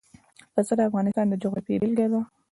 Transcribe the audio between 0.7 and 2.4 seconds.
د افغانستان د جغرافیې بېلګه ده.